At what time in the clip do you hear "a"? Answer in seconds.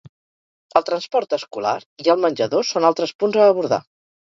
3.45-3.49